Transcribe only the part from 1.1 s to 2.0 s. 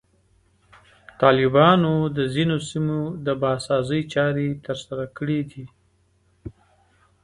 طالبانو